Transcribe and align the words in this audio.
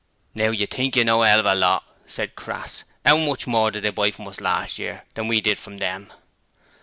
'Now 0.33 0.49
you 0.49 0.65
think 0.65 0.95
you 0.95 1.03
know 1.03 1.21
a 1.21 1.29
'ell 1.29 1.41
of 1.41 1.45
a 1.45 1.53
lot,' 1.53 1.83
said 2.07 2.33
Crass. 2.35 2.85
''Ow 3.05 3.17
much 3.23 3.45
more 3.45 3.69
did 3.69 3.83
they 3.83 3.91
buy 3.91 4.09
from 4.09 4.27
us 4.29 4.41
last 4.41 4.79
year, 4.79 5.03
than 5.13 5.27
we 5.27 5.41
did 5.41 5.59
from 5.59 5.77
them?' 5.77 6.11